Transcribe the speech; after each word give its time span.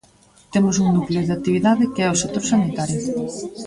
Temos 0.53 0.75
un 0.83 0.87
núcleo 0.95 1.21
de 1.27 1.35
actividade 1.37 1.91
que 1.93 2.01
é 2.05 2.09
o 2.11 2.19
sector 2.21 2.43
sanitario. 2.51 2.99